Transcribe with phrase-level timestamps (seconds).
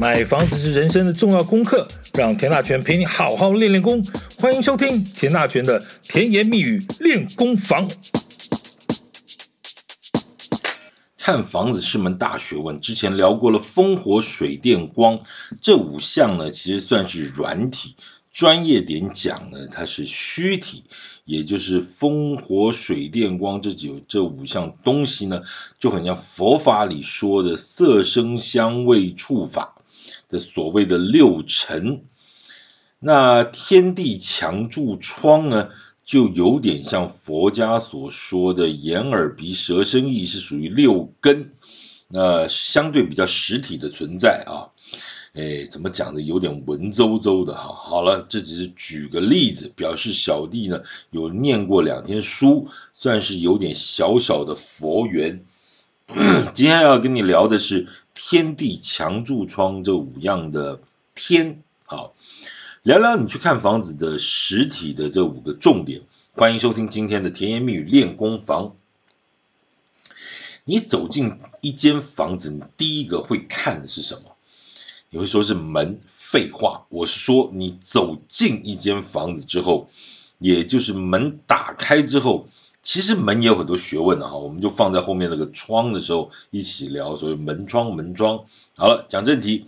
[0.00, 4.00] 买房子是人生的重要功课，让田大权陪你好好练练功。
[4.38, 7.88] 欢迎收听田大权的甜言蜜语练功房。
[11.18, 15.18] 看房子是门大学问，之前聊过了风火水电光
[15.60, 17.96] 这五项呢，其实算是软体，
[18.30, 20.84] 专业点讲呢，它是虚体，
[21.24, 25.42] 也就是风火水电光这几这五项东西呢，
[25.80, 29.74] 就很像佛法里说的色声香味触法。
[30.28, 32.04] 的所谓的六尘，
[32.98, 35.70] 那天地墙柱窗呢，
[36.04, 41.52] 就有点像佛家所说的眼耳鼻舌身意，是属于六根，
[42.08, 44.68] 那相对比较实体的存在啊。
[45.34, 47.72] 哎，怎么讲的，有点文绉绉的哈。
[47.72, 55.44] 好了，这只是举个例子，表示小弟呢有念过两天书，算是有点小小的佛缘。
[56.54, 57.86] 今天要跟你聊的是
[58.20, 60.80] 天地墙柱窗这五样的
[61.14, 62.14] 天，好，
[62.82, 66.02] 聊聊你去看房子的实体的这五个重点。
[66.32, 68.74] 欢迎收听今天的甜言蜜语练功房。
[70.64, 74.34] 你走进一间房子，你第一个会看的是什么？
[75.10, 76.00] 你会说是门？
[76.08, 79.88] 废话，我是说你走进一间房子之后，
[80.38, 82.48] 也就是门打开之后。
[82.88, 87.16] 其实门也有很多学问的哈，我们就放在后面那个窗的时候一起聊。
[87.16, 88.46] 所谓门窗门窗，
[88.78, 89.66] 好了，讲正题。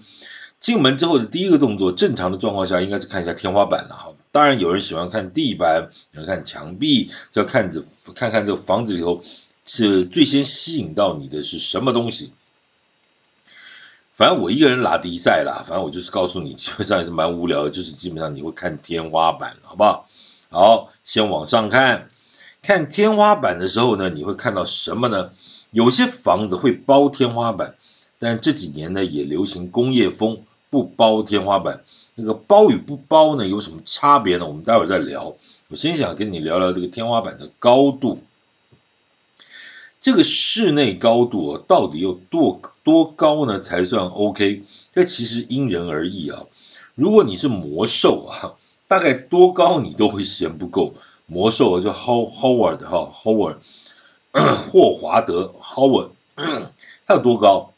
[0.58, 4.12] 进门之后的第一个动作，正常的状况下应该是看一下天花板了哈。
[4.32, 9.22] 当然有人喜欢看地板，有人看墙壁，就要看着看看这个房子里头
[9.66, 12.32] 是最先吸引到你的是什么东西。
[14.14, 20.08] 反正我一个人拉迪赛啦，反正我就是告诉你，基本上也是蛮无聊的，就是基本上你会看天花板，好不好？
[20.48, 22.08] 好，先往上看。
[22.62, 25.32] 看天花板的时候呢，你会看到什么呢？
[25.70, 27.74] 有些房子会包天花板，
[28.18, 31.82] 但这几年呢也流行工业风，不包天花板。
[32.16, 34.46] 那个包与不包呢有什么差别呢？
[34.46, 35.34] 我们待会儿再聊。
[35.68, 38.20] 我先想跟你聊聊这个天花板的高度。
[40.02, 44.64] 这个室内高度啊，到底有多多高呢才算 OK？
[44.92, 46.42] 这其实因人而异啊。
[46.94, 48.52] 如果你是魔兽啊，
[48.88, 50.94] 大概多高你都会嫌不够。
[51.32, 53.58] 魔兽就 How Howard 哈 Howard
[54.32, 56.10] 霍华德 Howard，
[57.06, 57.72] 它有多高？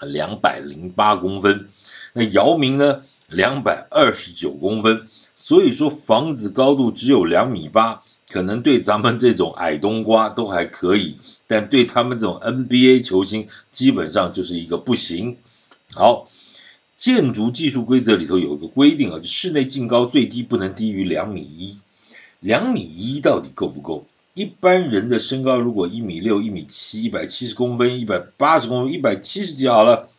[0.00, 1.68] 两百零八公分。
[2.14, 3.04] 那姚明呢？
[3.28, 5.06] 两百二十九公分。
[5.36, 15.38] 所以说房子高度只有两米八，可能对咱们这种矮冬瓜都还可以，但对他们这种 NBA 球星，基本上就是一个不行。
[15.92, 16.28] 好，
[16.96, 21.78] 建筑技术规则里头有一个规定啊，室内净高最低不能低于两米一。
[22.44, 24.04] 两米一到底够不够？
[24.34, 30.10] 一般人的身高如果一米六、一米七、一百七十公分、一百八十公分、一百七十几好了，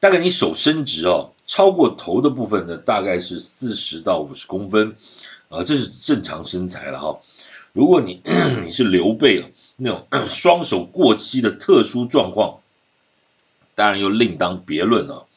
[0.00, 4.96] 大概你手伸直哦，超过头的部分呢，大概是四十到五十公分，
[5.48, 7.20] 啊，这是正常身材了哈。
[7.72, 8.20] 如果你
[8.66, 12.58] 你是刘备那种 双手过膝的特殊状况，
[13.76, 15.28] 当然又另当别论了。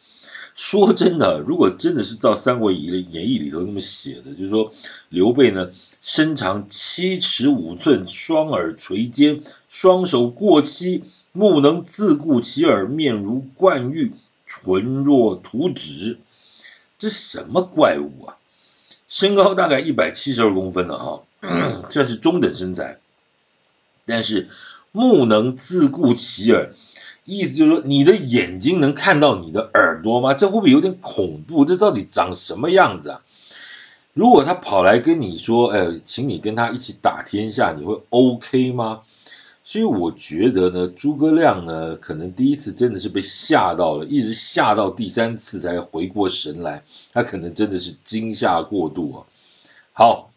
[0.58, 4.74] 说真的，如果真的是照《三国演义》里头那么写的，就是说
[5.08, 5.70] 刘备呢，
[6.02, 14.14] 身长七尺五寸，双耳垂肩，双手过膝，目能自顾其耳，面如冠玉，
[14.48, 16.18] 唇若涂脂，
[16.98, 18.38] 这什么怪物啊？
[19.08, 21.22] 身高大概一百七十二公分了哈，
[21.92, 22.98] 这是中等身材，
[24.08, 24.50] 但是
[24.92, 26.74] 目能自顾其耳。
[27.28, 30.34] 意思就是说，你的眼睛能看到你的耳朵吗？
[30.34, 31.66] 这会不会有点恐怖？
[31.66, 33.22] 这到底长什么样子啊？
[34.14, 39.02] 如果他跑来跟你说，哎，请你跟他一起打天下，你会 OK 吗？
[39.66, 49.18] 所以我觉得呢，诸葛亮呢，可能第一次真的是被吓到了，一直吓到第三次才回过神来，他可能真的是惊吓过度啊。
[49.92, 50.32] 好，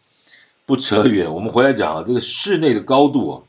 [0.65, 3.41] 不扯远，我们回来讲啊，这个室内的高度啊。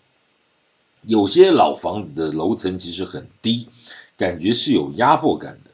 [1.02, 3.68] 有些老房子的楼层其实很低，
[4.16, 5.70] 感觉是有压迫感的，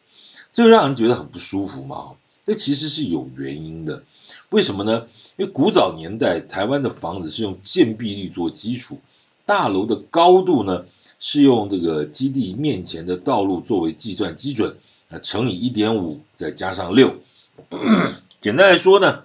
[0.52, 2.12] 这让人觉得很不舒服嘛。
[2.44, 4.02] 这其实是有原因的，
[4.48, 5.06] 为什么呢？
[5.36, 9.00] 因为古早年代台湾的房子是用建蔽率做基础，
[9.44, 10.86] 大楼的高度呢
[11.20, 14.78] 是用这个基地面前的道路作为计算基准，
[15.10, 17.16] 啊乘以一点五再加上六，
[18.40, 19.24] 简单来说呢，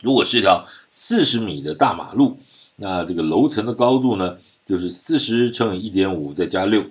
[0.00, 2.38] 如果是条四十米的大马路，
[2.82, 4.38] 那这个楼层的高度呢？
[4.64, 6.84] 就是四十乘以一点五再加六，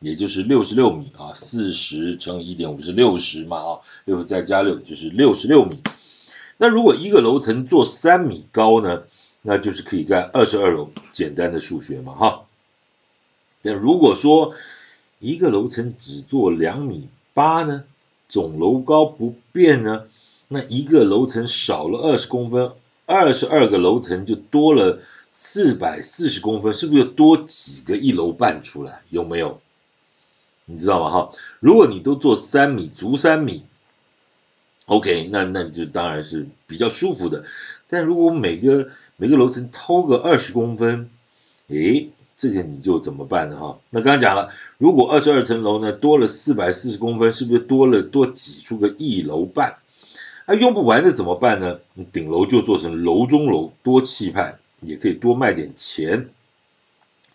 [0.00, 1.34] 也就是六十六米啊。
[1.34, 5.78] 四十乘以一点五是六十嘛啊，六十再加六就是六十六米。
[6.56, 9.04] 那如果一个楼层做三米高呢，
[9.42, 12.42] 那就是可以盖二十二楼，简单的数学嘛哈。
[13.62, 14.54] 但如果说
[15.20, 17.84] 一个楼层只做两米八呢？
[18.28, 20.06] 总楼高不变呢？
[20.48, 22.72] 那一个楼层少了二十公分，
[23.04, 25.00] 二十二个楼层就多了
[25.38, 29.02] 四百四十公分，是不是又多几个一楼半出来？
[29.10, 29.60] 有没有？
[30.64, 31.10] 你知道吗？
[31.10, 31.30] 哈，
[31.60, 33.62] 如果你都做三米足三米
[34.86, 37.44] ，OK，那那就当然是比较舒服的。
[37.86, 38.88] 但如果每个
[39.18, 41.10] 每个楼层偷个二十公分，
[41.68, 43.58] 诶，这个你就怎么办呢？
[43.58, 44.48] 哈，那刚刚讲了，
[44.78, 49.76] 如果二十二层楼呢多了四百四十公分，是不是多了多挤出个一楼半？
[50.46, 51.80] 那、啊、用不完的怎么办呢？
[52.10, 56.30] 顶楼就做成楼中楼，多气派，也可以多卖点钱。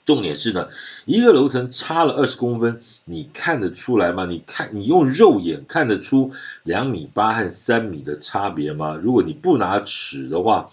[0.03, 0.69] 重点是呢，
[1.05, 4.25] 一个楼层差了二十公分，你看得出来吗？
[4.25, 6.31] 你看，你用肉眼看得出
[6.63, 8.99] 两米八和三米的差别吗？
[9.01, 10.71] 如果你不拿尺的话，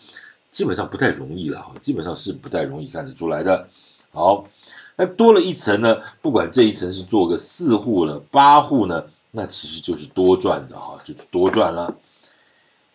[0.51, 3.69] 基本上不太容易了，基本上是不太容易看得出来的。
[4.13, 4.49] 好，
[4.97, 11.99] 那多了一层呢，不管这一层是做个四户了、八户呢，那其实就是多赚的哈，就是多赚了。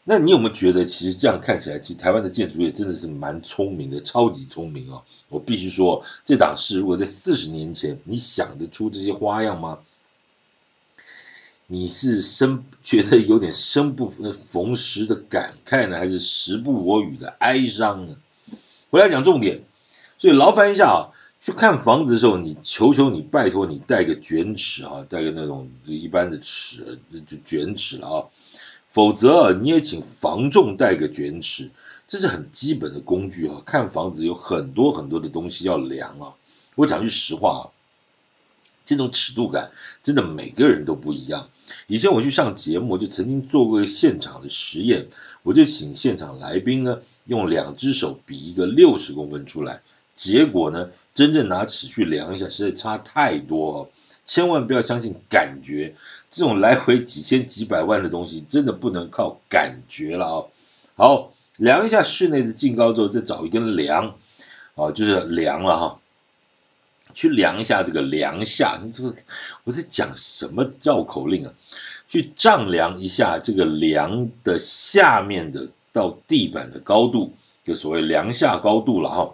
[0.06, 5.04] 那你有没有觉得，其实这样看起来，其实台湾的建筑业真的是蛮聪明的，超级聪明哦！
[5.30, 9.80] 我必须说，这档事如果在四十年前，你想得出这些花样吗？
[11.68, 18.18] 你是生觉得有点生不逢时的感慨呢，还是时不我与的哀伤呢？
[18.90, 19.64] 我来讲重点，
[20.18, 21.00] 所以劳烦一下啊，
[21.40, 28.28] 去看房子的时候，你求求你，拜托你带个卷尺啊，带个那种一般的尺，就卷尺了啊。
[28.94, 31.72] 否则你也请房仲带个卷尺，
[32.08, 33.64] 这是很基本的工具啊。
[33.66, 36.36] 看房子有很多很多的东西要量啊。
[36.76, 37.74] 我讲句实话啊，
[38.86, 39.72] 这种尺度感
[40.04, 41.50] 真的每个人都不一样。
[41.88, 45.08] 以前我去上节目，就曾经做过现场的实验，
[45.42, 49.82] 我就请现场来宾呢用两只手比一个六十公分出来，
[50.14, 53.90] 结果呢真正拿尺去量一下，实在差太多哦。
[54.26, 55.96] 千万不要相信感觉，
[56.32, 60.46] 这种来回几千几百万的东西，真的不能靠感觉了啊、
[60.96, 64.16] 好，量一下室内的净高之后，再找一根梁，
[64.76, 66.00] 啊，就是量了哈，
[67.14, 69.16] 去量一下这个梁下，这个
[69.66, 71.54] 我在讲什么绕口令啊？
[72.10, 77.34] 去丈量一下这个梁的下面的到地板的高度，
[77.66, 79.34] 就所谓梁下高度了哈。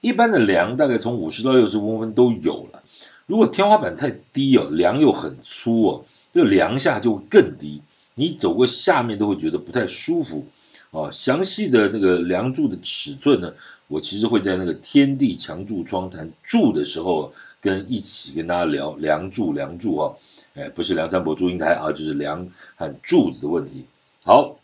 [0.00, 2.82] 一般的梁大概从五十到六十公分都有了。
[3.26, 7.82] 如果天花板太低哦，梁又很粗哦，这个梁下就会更低，
[8.14, 10.46] 你走过下面都会觉得不太舒服
[10.92, 11.10] 哦。
[11.12, 13.52] 详细的那个梁柱的尺寸呢，
[13.88, 20.16] 我其实会在那个天地墙柱窗谈柱的时候跟一起跟大家聊梁柱梁柱哦，
[20.54, 23.86] 哎，不是梁山伯祝英台啊，就是梁和柱子的问题。
[24.22, 24.56] 好，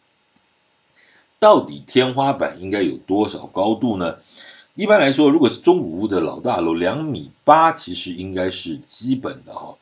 [1.40, 4.18] 到底天花板应该有多少高度呢？
[4.74, 9.76] 一般来说，如果是中古屋的老大楼，两米八其实应该是基本的哈。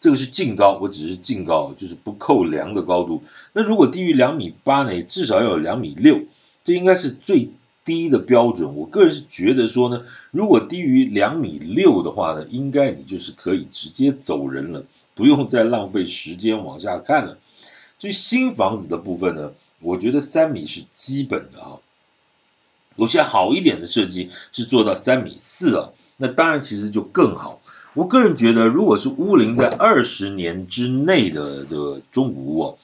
[0.00, 3.20] 这个是净高，我只是净高，就是不扣梁的高度。
[3.52, 6.20] 那如果低于两米八呢，至少要有两米六，
[6.62, 7.50] 这应该是最
[7.84, 8.76] 低的标准。
[8.76, 14.84] 我个人是觉得说呢，如果低于两米六的话呢，应该你就是可以直接走人了，
[15.16, 17.38] 不用再浪费时间往下看了。
[17.98, 21.80] 至于新房子的部分呢，我觉得三米是基本的哈。
[22.98, 27.60] 有些好一点的设计是做到三米四啊，那当然其实就更好。
[27.94, 32.78] 我个人觉得，如果是屋龄在二十年之内的这个中古屋，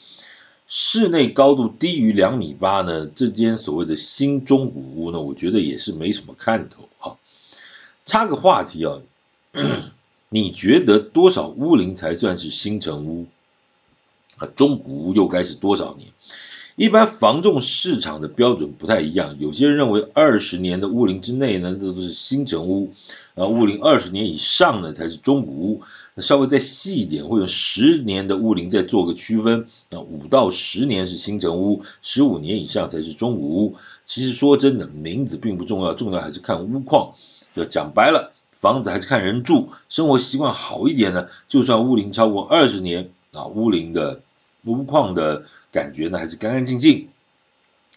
[0.68, 7.16] 室内高度低于两米八呢，这间所谓的新中古屋呢，我觉得也是没什么看头啊。
[8.06, 9.00] 插个话题啊，
[10.30, 13.26] 你觉得多少屋龄才算是新城屋
[14.38, 14.46] 啊？
[14.54, 16.08] 中古屋又该是多少年？
[16.76, 22.92] 一般房仲市场的标准不太一样，有些人认为二十年的屋龄之内呢，这都是新城屋，
[23.36, 25.82] 啊，屋龄二十年以上呢才是中古屋。
[26.16, 33.76] 那稍微再细一点，会有十年的屋龄再做个区分，那五到十年是新城屋，十五年以上才是中古屋。
[34.04, 37.14] 其实说真的，名字并不重要，重要还是看屋况。
[37.54, 44.22] 要讲白了，房子还是看人住，生活习惯好一点呢，就算屋龄超过二十年，啊，屋龄的
[44.64, 45.44] 屋况的。
[45.74, 47.08] 感觉呢还是干干净净，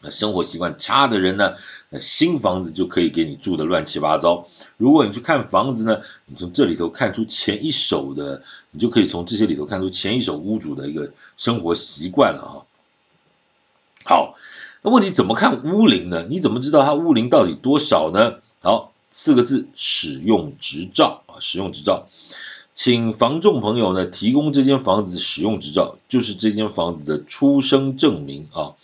[0.01, 1.57] 那生活习惯差的人呢，
[1.89, 4.47] 那新房子就可以给你住的乱七八糟。
[4.77, 8.41] 如果你去看房子呢，你从这里头看出前一手的，
[8.71, 12.57] 你就可以从这些里头看出前一手屋主的一个生活习惯了啊。
[14.05, 14.35] 好，
[14.81, 16.25] 那问题怎么看屋龄呢？
[16.27, 18.39] 你怎么知道它屋龄到底多少呢？
[18.61, 22.07] 好，四个字：使用执照啊，使用执照。
[22.77, 28.75] 请房仲朋友呢提供这间房子使用执照，就是这间房子的出生证明啊。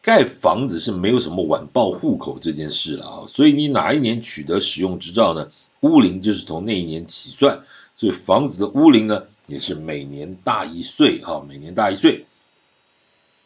[0.00, 5.50] 盖房子是没有什么晚报户口这件事了啊，所以你哪一年取得使用执照呢？
[5.80, 7.62] 屋龄就是从那一年起算，
[7.94, 12.24] 所以房子的屋龄呢也是每年大一岁哈，每年大一岁。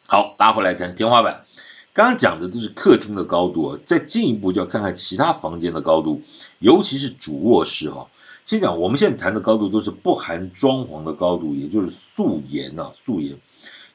[0.06, 1.44] 好，拉回来谈天花板。
[1.92, 6.22] 刚刚讲的都是客厅的高度啊，再进一步就要看看其他房间的高度，
[6.60, 8.06] 尤其是主卧室哈。
[8.46, 13.36] 先讲我们现在谈的高度都是不含装潢的高度，也就是素颜呐，素颜。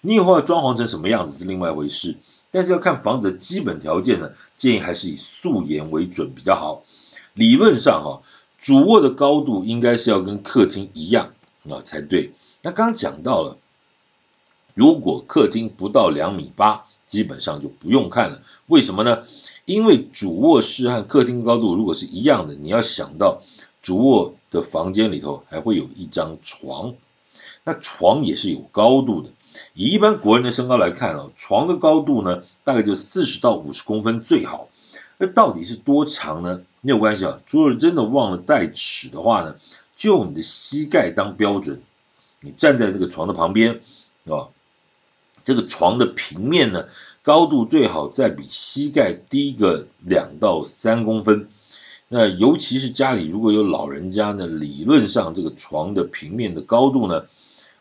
[0.02, 2.18] 你以后要装潢成什么样子是另外一回事，
[2.52, 6.84] 但是要看房子的基本条件呢，建议还是以素颜为准比较好。
[7.34, 8.22] 理论上哈，
[8.60, 11.34] 主卧的高度应该是要跟客厅一样
[11.70, 12.34] 啊才对。
[12.62, 13.58] 那刚刚讲到了。
[14.76, 18.42] 如果客厅不到两米八，基本上就不用看了。
[18.68, 19.26] 为什么呢？
[19.66, 23.42] 因为主卧室和客厅高度如果是一样的，你要想到
[23.82, 26.94] 主卧的房间里头还会有一张床，
[27.64, 29.30] 那床也是有高度的。
[29.74, 34.70] 以一般国人的身高来看啊，床的高度呢，大概就四十到五十公分最好。
[35.18, 36.62] 那到底是多长呢？
[36.82, 39.56] 没有关系啊，如果真的忘了带尺的话呢，
[39.98, 41.82] 就用你的膝盖当标准，
[42.40, 43.82] 你站在这个床的旁边，
[44.26, 44.48] 啊。
[45.46, 46.90] 这个床的平面呢，
[47.24, 51.50] 高度最好再比膝盖低个两到三公分。
[52.12, 57.26] 那尤其是家里如果有老人家呢，理论上这个床的平面的高度呢，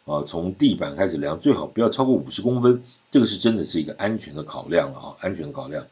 [0.04, 2.82] 啊，从地板开始量，最好不要超过五十公分。
[3.10, 5.86] 这个是真的是一个安全的考量了啊，安全的考量。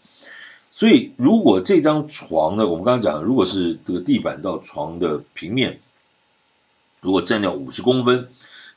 [0.71, 5.81] 所以如果这张床呢，我们刚刚讲，如果是这个地板到床的平面，
[7.01, 8.29] 如果占掉五十公分。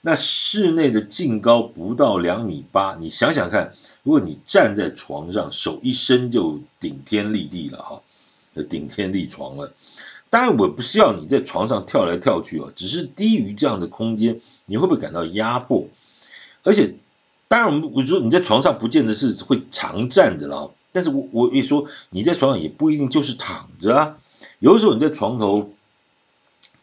[0.01, 8.01] 那室内的净高不到两米八，你想想看，如果你站在床上，手一伸就顶天立地了哈，
[8.63, 9.73] 顶天立床了。
[10.29, 15.87] 当然，我不是要你在床上跳来跳去哦，只是低于这样的空间，你会不会感到压迫？
[16.63, 16.95] 而且，
[17.47, 24.17] 当然，我我说你在床上不见得是会常站着了，但是我我也说你在床上也不一定就是躺着啊，
[24.59, 25.71] 有的时候你在床头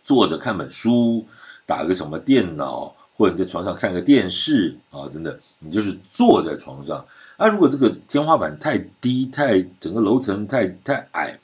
[0.04, 1.26] 坐着看本书，
[1.66, 2.94] 打个什么电脑。
[3.18, 7.06] 或者你在床上看个电视啊，等等，你就是坐在床上。
[7.38, 11.38] 啊，如果这个天花板太低，太整个楼层太太矮，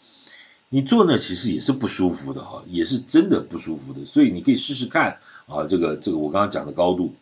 [0.75, 4.07] 你坐那其实也是不舒服的哈，也是真的不舒服的。
[4.07, 7.12] 所以你可以试试看啊，这个这个我刚刚讲的高度。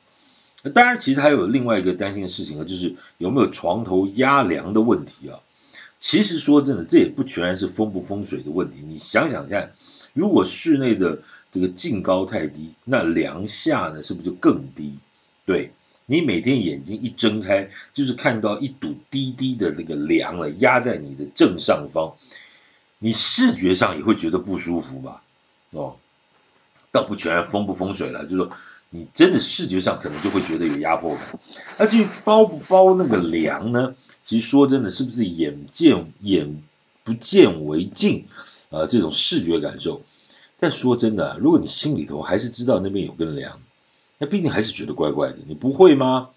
[0.72, 5.40] 当然，其实还有另外一个担心的事情啊，就是有没有床头压梁的问题啊。
[5.98, 8.76] 其实说真的，这也不全然是风不风水的问题。
[8.86, 9.72] 你想想看，
[10.12, 11.18] 如果室内的
[11.50, 14.94] 这个净高太低，那梁下呢是不是就更低？
[15.44, 15.72] 对，
[16.06, 22.14] 你每天眼睛一睁开，就是看到一堵低低的那个梁了压在你的正上方，
[23.00, 25.22] 你视觉上也会觉得不舒服吧？
[25.70, 25.96] 哦，
[26.92, 28.52] 倒不全然风不风水了，就是说
[28.90, 31.40] 你真的视觉上可能就会觉得有压迫感。
[31.78, 33.94] 那至于包不包那个梁呢？
[34.22, 36.62] 其实说真的，是不是眼见眼
[37.02, 38.26] 不见为净
[38.70, 38.86] 啊？
[38.86, 40.02] 这种视觉感受。
[40.58, 43.58] 但说真的，如果你心里头还是知道那边有根梁，
[44.18, 46.28] 那毕竟还是觉得怪怪的，你不会吗？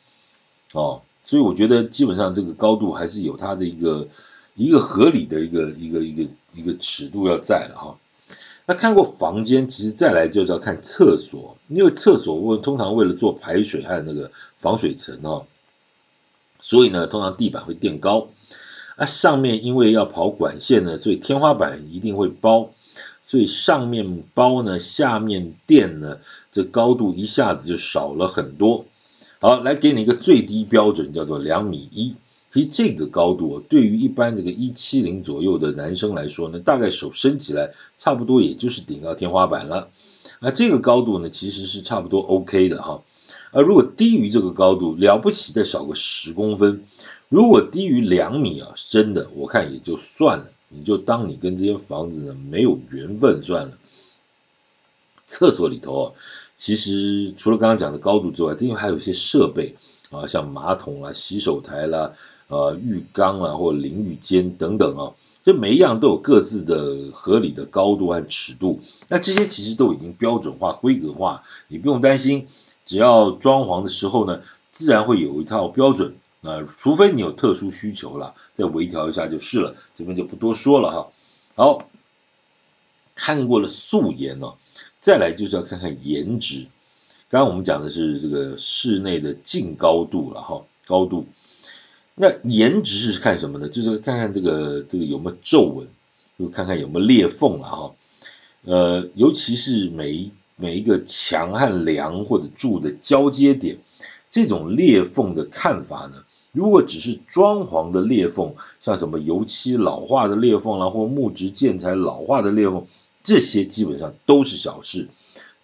[0.72, 4.08] 哦，所以我觉得基本上这个高度还是有它的一个
[4.56, 7.98] 一个合理的一个一个一个一个尺度要在了哈。
[8.66, 15.46] 那看过房间，其实再来就要看厕所，因为厕所我通常为了做排水和那个防水层哦，
[16.62, 18.30] 所以呢，通常地板会垫高，
[18.96, 22.70] 啊，上面因为要跑管线呢，所以天花板一定会包。
[23.26, 26.20] 所以上面包呢，下面垫呢，
[26.52, 28.86] 这高度一下子就少了很多。
[29.40, 32.16] 好，来给你一个最低标准，叫做两米一。
[32.54, 39.90] 其实这个高度对于一般这个一七零左右的男生来说呢，大概手伸起来差不多也就是顶到天花板了。
[40.40, 43.02] 那这个高度呢，其实是差不多 OK 的哈。
[43.52, 46.84] 而如果低于这个高度，了不起再少个十公分。
[47.28, 50.46] 如果低于两米啊，真的我看也就算了。
[50.70, 53.78] 你就当你跟这间房子呢没有缘分算了。
[55.26, 56.14] 厕所里头啊，
[56.56, 59.76] 其实除了刚刚讲的高度之外，因为还有一些设备
[60.12, 62.14] 啊，像马桶啊、洗手台啦、
[62.48, 68.82] 呃、浴缸啊或淋浴间等等啊，这每一样都有各自的合理的高度和尺度。
[69.08, 72.48] 那这些其实都已经标准化、规格化，你不用担心。
[72.86, 76.16] 只要装潢的时候呢，自然会有一套标准。
[76.44, 81.08] 啊，除非你有特殊需求了，再微调一下就是了，这边就不多说了哈。
[81.56, 81.88] 好，
[83.16, 84.54] 看过了素颜呢，
[85.00, 86.68] 再来就是要看看颜值。
[87.30, 91.26] 刚刚我们讲的是这个室内的净高度了哈，高度。
[92.16, 93.68] 那颜值是看什么呢？
[93.68, 95.88] 就是看看这个这个有没有皱纹，
[96.38, 97.92] 就看看有没有裂缝了哈。
[98.66, 103.78] 呃，尤其是每一每一个墙和梁或者柱的交接点，
[104.30, 106.24] 这种裂缝的看法呢？
[106.52, 112.86] 如果只是装潢的裂缝，像什么油漆老化的裂缝啦，或木质建材老化的裂缝，
[113.24, 115.08] 这些基本上都是小事。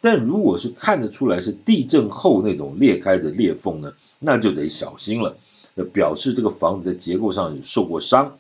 [0.02, 5.38] 但如果是看得出来是地震后那种裂开的裂缝呢，那就得小心了，
[5.84, 8.40] 表示这个房子在结构上有受过伤。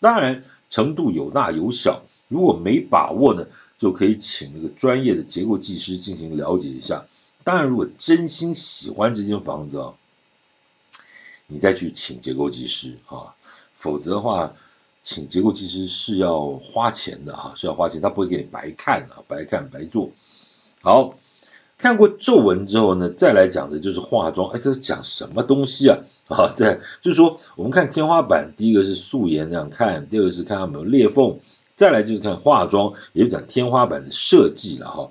[0.00, 3.46] 当然程度有大有小，如果没把握呢，
[3.78, 7.06] 就可以请那个专业的结构技师进行了解一下。
[7.42, 9.94] 当然，如果真心喜欢这间房子啊，
[11.46, 13.34] 你再去请结构技师啊，
[13.76, 14.54] 否则的话，
[15.02, 20.10] 请结构技师是要花钱的啊，是要花钱，他不会给你白看啊，白看白做。
[20.82, 21.14] 好，
[21.80, 24.50] 看过皱纹之后呢，再来讲的就是化妆。
[24.50, 25.96] 哎，这是讲什么东西啊？
[26.28, 31.38] 啊，在就是说，我们看天花板，第一个是素颜这样看，第二个是看它有没有裂缝，
[31.76, 35.10] 再来就是看化妆，也就讲天花板的设计了哈。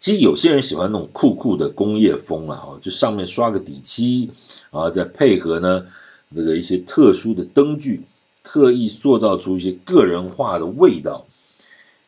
[0.00, 4.32] 其实有些人喜欢那种酷酷的工业风啊，就上面刷个底漆，
[4.72, 5.86] 啊，再配合呢
[6.28, 8.02] 那个一些特殊的灯具，
[8.42, 11.24] 刻意塑造出一些个人化的味道。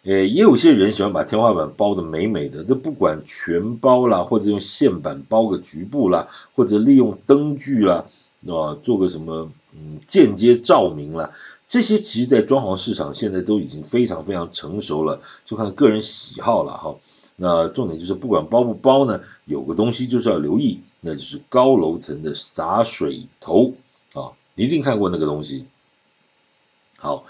[0.06, 8.04] 诶，也有些人喜欢把天花板包得美美的，这不管全包啦，或者用线板包个局部啦，或者利用灯具啦，
[8.46, 11.32] 啊，做个什么嗯间接照明啦，
[11.66, 16.94] 这些其实在装潢市场现在都已经非常非常成熟了，就看个人喜好了哈。
[17.34, 23.75] 那重点就是不管包不包呢，有个东西就是要留意，那就是高楼层的洒水头
[24.12, 25.66] 啊，你一定看过那个东西。
[26.96, 27.25] 好。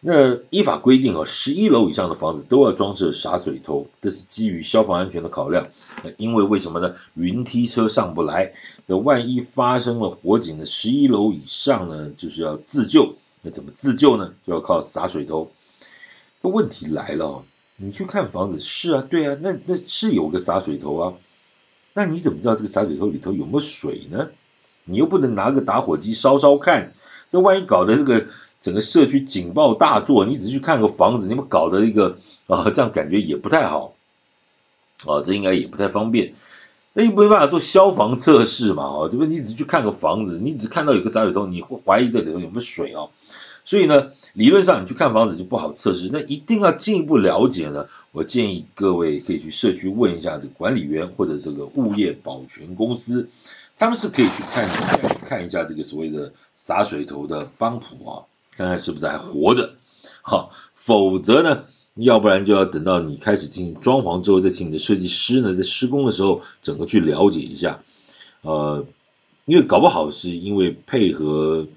[0.00, 5.66] 那依法规定啊，十一楼以上的房子都要装设洒水头，这是基于消防安全的考量。
[6.04, 6.94] 那因为为什么呢？
[7.14, 8.52] 云梯车上不来，
[8.86, 13.16] 那万一发生了火警呢十一楼以上呢，就是要自救。
[13.42, 14.34] 那怎么自救呢？
[14.46, 15.50] 就要靠洒水头。
[16.42, 17.42] 那问题来了，
[17.78, 21.14] 你去看房子，是啊，对啊，那那是有个洒水头啊，
[21.92, 24.28] 那你怎么知道这个洒水头里头有没有水呢？
[24.84, 26.92] 你又不能拿个打火机烧烧看，
[27.32, 28.28] 那万一搞得这个。
[28.60, 33.94] 整个社区警报大作，你只去看个房子，你们搞的一个啊，这样感觉也不太好，
[35.06, 36.34] 啊，这应该也不太方便。
[36.94, 39.24] 那又没办法做消防测试嘛，啊，对不？
[39.24, 43.06] 你只去看个房子，你只看到有个洒水头，你会怀疑这里头有没有水啊？
[43.64, 46.08] 所以呢，理论上你去看房子就不好测试。
[46.12, 53.28] 那一定要进一步了解呢，我建议各位可以去社区问一下这个管理员或者这个物业保全公司，
[53.78, 54.66] 他们是可以去看
[55.26, 58.24] 看一下这个所谓的洒水头的帮谱啊。
[58.58, 59.74] 看看是不是还活着，
[60.20, 61.62] 好，否则呢，
[61.94, 67.80] 要不然就要等到你开始进行装潢之后，再请你的设计师呢，在施工的时候，整个去了解一下，
[68.42, 68.84] 呃，
[69.44, 71.68] 因为搞不好是因为配合，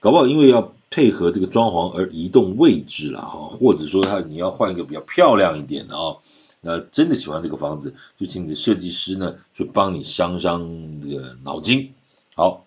[0.00, 6.16] 搞不好因为要配合这个装潢而移动位置了哈，或者说他你要换一个比较漂亮一点的啊，
[6.60, 11.94] 那真的喜欢这个房子，就请你的设计师呢去帮你伤伤这个脑筋，
[12.34, 12.65] 好。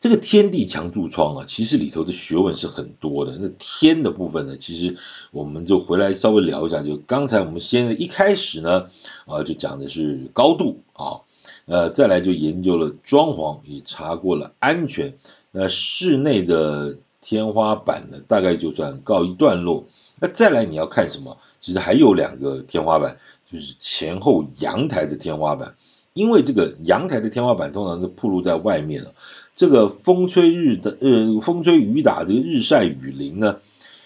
[0.00, 3.36] 这个天地墙柱窗啊，其实里头的学问是很多的。
[3.38, 4.96] 那天的部分呢，其实
[5.30, 6.82] 我们就回来稍微聊一下。
[6.82, 8.86] 就刚才我们先一开始呢，
[9.26, 11.20] 啊，就讲的是高度啊，
[11.66, 15.12] 呃，再来就研究了装潢，也查过了安全。
[15.52, 19.84] 那室内的天花板呢，大概就算告一段落。
[20.18, 21.36] 那再来你要看什么？
[21.60, 23.18] 其实还有两个天花板，
[23.52, 25.74] 就是前后阳台的天花板。
[26.12, 29.12] 因为这个阳台的天花板通常是暴露在外面了。
[29.60, 33.58] 这个风吹日的呃，风吹雨打，这个日晒雨淋呢，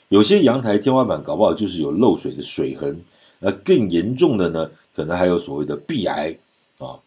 [0.08, 3.02] 有些阳台天花板搞不好就是有漏水的水痕，
[3.38, 6.38] 呃，更严重的呢，可能还有所谓的壁癌
[6.78, 6.98] 啊，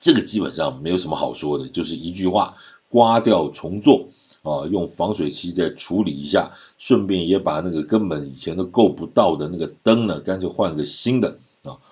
[0.00, 2.56] 这个基本上没有什么好说的，就是一句话，
[2.88, 4.08] 刮掉重做
[4.42, 11.38] 啊，用防水漆再处理一下，顺便也把那个根本以前都够不到的那个灯呢，干脆换个新的。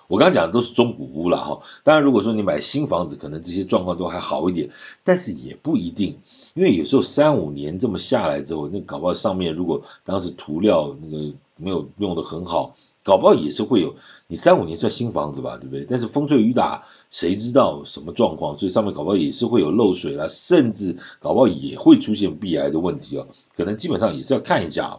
[0.09, 1.61] 我刚刚讲的都是中古屋了哈。
[1.83, 4.71] 当然，如果说你买新房子，可能这些状况都还好一点，
[5.03, 6.17] 但是也不一定，
[6.55, 13.95] 因为有时候三五年这么下来之后，那搞不好上面如果当时涂料那个没有用得很好，搞不好也是会有。
[14.25, 15.85] 你三五年算新房子吧，对不对？
[15.87, 18.57] 但是风吹雨打，谁知道什么状况？
[18.57, 23.27] 所以上面搞不好也是会有漏水啦，甚至搞不好也会出现壁癌的问题哦。
[23.55, 24.97] 可能基本上也是要看一下。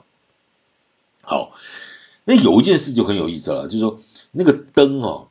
[1.22, 1.50] 好。
[2.26, 3.98] 那有一件事就很有意思了，就是说
[4.32, 5.28] 那个灯哦，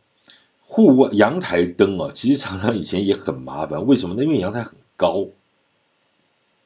[0.66, 3.86] 户外阳台灯哦，其实常常以前也很麻烦。
[3.88, 4.24] 为什么呢？
[4.24, 5.28] 因为阳台很高，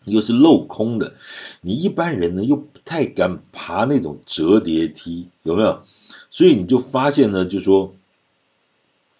[0.03, 1.15] 又是镂空的，
[1.61, 5.83] 你一般人呢又不太敢爬那种折叠梯，有没有？
[6.31, 7.93] 所以你就发现呢，就说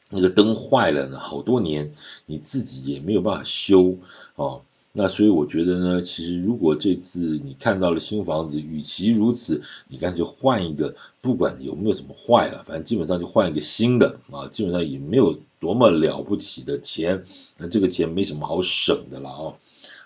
[0.10, 1.94] 那个灯坏了呢，好多年
[2.26, 3.98] 你自己也没有办法修
[4.36, 4.64] 哦。
[4.96, 17.26] 那所以我觉得呢，其实如果这次你看到了新房子，与其如此，你干脆换一个，不管有没有什么坏了，反正基本上就换一个新的啊，基本上也没有多么了不起的钱，
[17.58, 19.54] 那这个钱没什么好省的了啊。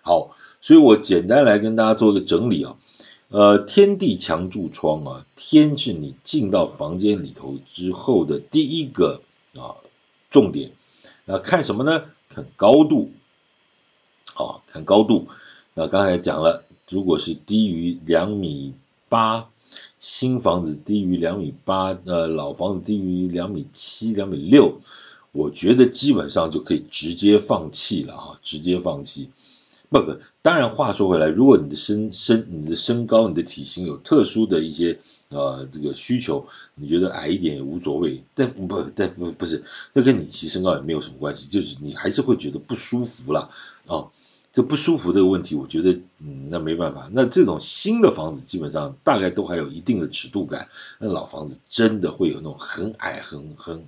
[0.01, 2.77] 好，所以我简单来跟大家做一个整理啊，
[3.27, 9.21] 呃，天地墙柱窗啊，天是你进到房间里头之后的第一个
[9.57, 9.75] 啊
[10.31, 10.71] 重点。
[11.25, 12.05] 那看什么呢？
[12.29, 13.11] 看高度。
[14.37, 15.25] 好，看高度。
[15.73, 18.71] 那刚才讲了，如果是低于两米
[19.09, 19.49] 八，
[19.99, 24.79] 新房子低于两米八，呃，老房子低于两米七、两米六，
[25.31, 29.31] 我觉得基本上就可以直接放弃了哈，直接放弃。
[29.89, 36.45] 不不，当然话说回来，如果你的身身、你的身高、你的体型有特殊的一些呃这个需求，
[36.75, 38.21] 你觉得矮一点也无所谓。
[38.35, 39.63] 但不但不不是，
[39.95, 43.49] 这跟你其实身高也没有什么关系，就是你还是会觉得不舒服啦。
[43.87, 44.05] 啊。
[44.57, 47.07] 这不舒服这个问题，我觉得嗯，那没办法。
[47.13, 50.67] 那这种新的房子基本上大概都还有一定的尺度感，
[50.97, 53.85] 那老房子真的会有那种很矮、很很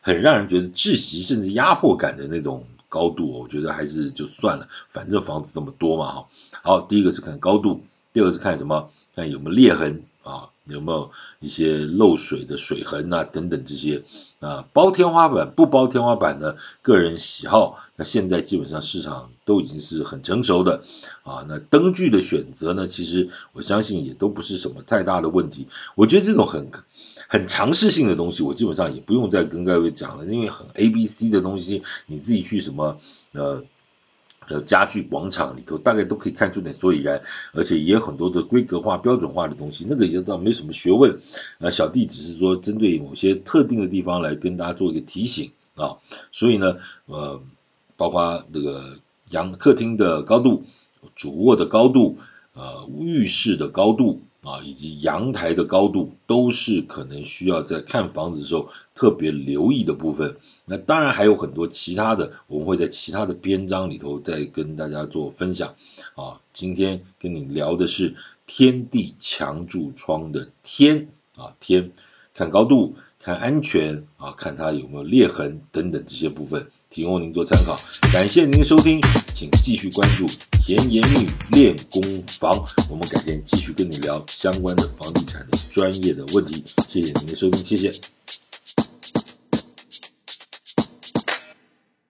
[0.00, 2.66] 很让人觉得窒息甚至压迫感的那种。
[2.86, 6.28] 高度，我觉得还是就算了，反正房子这么多嘛，哈。
[6.62, 7.80] 好，第一个是看高度，
[8.12, 8.88] 第二个是看什么？
[9.16, 10.04] 看有没有裂痕，
[10.66, 14.02] 有没有一些漏水的水痕啊，等等这些
[14.40, 14.66] 啊。
[14.72, 16.56] 包天花板不包天花板呢？
[16.82, 17.78] 个人喜好。
[17.96, 20.82] 那现在基本上市场都已经是很成熟的
[21.22, 21.44] 啊。
[21.48, 25.68] 那灯具的选择呢，其实我相信也都不是什么太大的问题。
[25.94, 26.68] 我觉得这种很。
[27.26, 32.98] 很常识性的东西，我基本上也不用再跟各位讲了，因为很 A B C 的东西，你自己去什么
[33.32, 33.64] 呃
[34.48, 41.18] 呃家具广场里头，大概都可以看出点所以然，而且也有很多的规格化、标准化的东西，那个也倒没什么学问。
[41.58, 45.96] 那小弟只是说针对某些特定的地方来跟大家做一个提醒啊，
[46.32, 46.76] 所以呢，
[47.06, 47.40] 呃，
[47.96, 48.98] 包括那个
[49.30, 50.64] 阳客厅的高度、
[51.16, 52.18] 主卧的高度、
[52.54, 54.20] 呃浴室的高度。
[54.44, 60.36] 啊，以及阳台的高度都是可能需要在看房子的时候特别留意的部分。
[60.66, 65.74] 那当然还有很多其他的，我们会在其他的篇章里头再跟大家做分享。
[66.14, 68.14] 啊，今天跟你聊的是
[68.46, 71.92] 天地墙柱窗的天啊，天，
[72.34, 72.94] 看高度。
[73.24, 77.80] 看安全啊，看它有没有裂痕等等这些部分，提供您做参考。
[78.12, 79.00] 感谢您的收听，
[79.32, 80.26] 请继续关注
[80.62, 86.62] 甜言蜜语练功房，我们改天继续跟你聊相关的房地产的专业的问题。
[86.86, 87.98] 谢谢您的收听，谢谢。